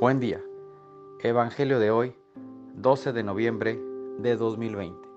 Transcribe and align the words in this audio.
Buen 0.00 0.18
día. 0.18 0.42
Evangelio 1.20 1.78
de 1.78 1.92
hoy, 1.92 2.16
12 2.74 3.12
de 3.12 3.22
noviembre 3.22 3.80
de 4.18 4.34
2020. 4.34 5.08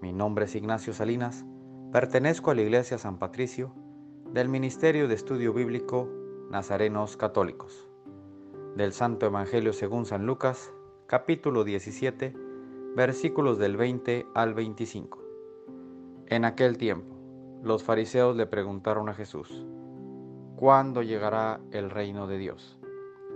Mi 0.00 0.12
nombre 0.12 0.44
es 0.44 0.54
Ignacio 0.54 0.94
Salinas. 0.94 1.44
Pertenezco 1.90 2.52
a 2.52 2.54
la 2.54 2.62
Iglesia 2.62 2.98
San 2.98 3.18
Patricio 3.18 3.74
del 4.32 4.48
Ministerio 4.48 5.08
de 5.08 5.16
Estudio 5.16 5.52
Bíblico 5.52 6.08
Nazarenos 6.50 7.16
Católicos. 7.16 7.88
Del 8.76 8.92
Santo 8.92 9.26
Evangelio 9.26 9.72
según 9.72 10.06
San 10.06 10.24
Lucas, 10.24 10.72
capítulo 11.08 11.64
17, 11.64 12.32
versículos 12.94 13.58
del 13.58 13.76
20 13.76 14.26
al 14.36 14.54
25. 14.54 15.18
En 16.28 16.44
aquel 16.44 16.78
tiempo, 16.78 17.16
los 17.64 17.82
fariseos 17.82 18.36
le 18.36 18.46
preguntaron 18.46 19.08
a 19.08 19.14
Jesús, 19.14 19.66
¿cuándo 20.54 21.02
llegará 21.02 21.60
el 21.72 21.90
reino 21.90 22.28
de 22.28 22.38
Dios? 22.38 22.78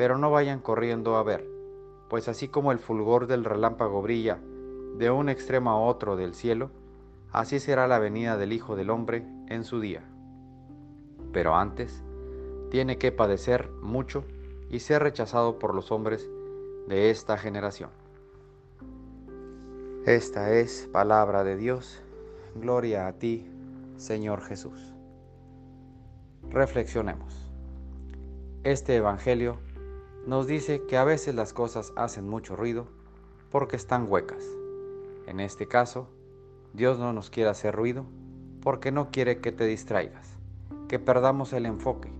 pero 0.00 0.16
no 0.16 0.30
vayan 0.30 0.60
corriendo 0.60 1.16
a 1.16 1.22
ver, 1.22 1.46
pues 2.08 2.26
así 2.26 2.48
como 2.48 2.72
el 2.72 2.78
fulgor 2.78 3.26
del 3.26 3.44
relámpago 3.44 4.00
brilla 4.00 4.38
de 4.96 5.10
un 5.10 5.28
extremo 5.28 5.68
a 5.72 5.78
otro 5.78 6.16
del 6.16 6.32
cielo, 6.32 6.70
así 7.32 7.60
será 7.60 7.86
la 7.86 7.98
venida 7.98 8.38
del 8.38 8.54
Hijo 8.54 8.76
del 8.76 8.88
Hombre 8.88 9.26
en 9.48 9.62
su 9.62 9.78
día. 9.78 10.02
Pero 11.34 11.54
antes, 11.54 12.02
tiene 12.70 12.96
que 12.96 13.12
padecer 13.12 13.68
mucho 13.82 14.24
y 14.70 14.78
ser 14.78 15.02
rechazado 15.02 15.58
por 15.58 15.74
los 15.74 15.92
hombres 15.92 16.30
de 16.88 17.10
esta 17.10 17.36
generación. 17.36 17.90
Esta 20.06 20.54
es 20.54 20.88
palabra 20.90 21.44
de 21.44 21.58
Dios. 21.58 22.00
Gloria 22.54 23.06
a 23.06 23.12
ti, 23.18 23.46
Señor 23.98 24.40
Jesús. 24.40 24.94
Reflexionemos. 26.48 27.52
Este 28.64 28.96
Evangelio 28.96 29.58
nos 30.26 30.46
dice 30.46 30.82
que 30.86 30.96
a 30.96 31.04
veces 31.04 31.34
las 31.34 31.52
cosas 31.52 31.92
hacen 31.96 32.28
mucho 32.28 32.56
ruido 32.56 32.86
porque 33.50 33.76
están 33.76 34.06
huecas. 34.10 34.44
En 35.26 35.40
este 35.40 35.66
caso, 35.66 36.08
Dios 36.72 36.98
no 36.98 37.12
nos 37.12 37.30
quiere 37.30 37.50
hacer 37.50 37.74
ruido 37.74 38.04
porque 38.62 38.92
no 38.92 39.10
quiere 39.10 39.40
que 39.40 39.52
te 39.52 39.64
distraigas, 39.64 40.36
que 40.88 40.98
perdamos 40.98 41.52
el 41.52 41.66
enfoque. 41.66 42.12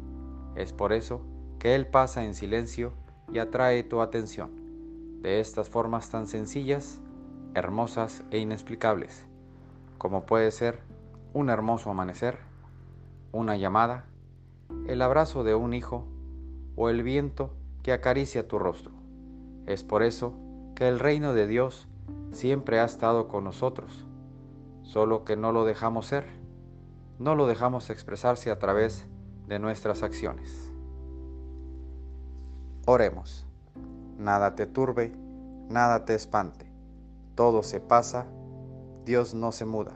Es 0.56 0.72
por 0.72 0.92
eso 0.92 1.20
que 1.58 1.74
Él 1.74 1.86
pasa 1.86 2.24
en 2.24 2.34
silencio 2.34 2.92
y 3.32 3.38
atrae 3.38 3.82
tu 3.82 4.00
atención, 4.00 4.50
de 5.22 5.40
estas 5.40 5.68
formas 5.68 6.10
tan 6.10 6.26
sencillas, 6.26 6.98
hermosas 7.54 8.24
e 8.30 8.38
inexplicables, 8.38 9.24
como 9.98 10.24
puede 10.24 10.50
ser 10.50 10.80
un 11.34 11.50
hermoso 11.50 11.90
amanecer, 11.90 12.38
una 13.30 13.56
llamada, 13.56 14.06
el 14.88 15.02
abrazo 15.02 15.44
de 15.44 15.54
un 15.54 15.74
hijo 15.74 16.06
o 16.76 16.88
el 16.88 17.02
viento 17.02 17.50
que 17.82 17.92
acaricia 17.92 18.46
tu 18.46 18.58
rostro. 18.58 18.92
Es 19.66 19.84
por 19.84 20.02
eso 20.02 20.34
que 20.74 20.88
el 20.88 20.98
reino 20.98 21.34
de 21.34 21.46
Dios 21.46 21.88
siempre 22.32 22.80
ha 22.80 22.84
estado 22.84 23.28
con 23.28 23.44
nosotros, 23.44 24.06
solo 24.82 25.24
que 25.24 25.36
no 25.36 25.52
lo 25.52 25.64
dejamos 25.64 26.06
ser, 26.06 26.26
no 27.18 27.34
lo 27.34 27.46
dejamos 27.46 27.90
expresarse 27.90 28.50
a 28.50 28.58
través 28.58 29.06
de 29.46 29.58
nuestras 29.58 30.02
acciones. 30.02 30.70
Oremos. 32.86 33.46
Nada 34.18 34.54
te 34.54 34.66
turbe, 34.66 35.12
nada 35.68 36.04
te 36.04 36.14
espante. 36.14 36.66
Todo 37.34 37.62
se 37.62 37.80
pasa, 37.80 38.26
Dios 39.04 39.34
no 39.34 39.52
se 39.52 39.64
muda. 39.64 39.92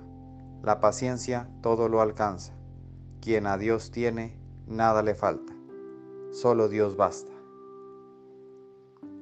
La 0.63 0.81
paciencia 0.81 1.49
todo 1.61 1.89
lo 1.89 2.01
alcanza. 2.01 2.55
Quien 3.21 3.47
a 3.47 3.59
Dios 3.59 3.91
tiene, 3.91 4.37
nada 4.67 5.03
le 5.03 5.15
falta. 5.15 5.53
Solo 6.33 6.69
Dios 6.69 6.97
basta. 6.97 7.34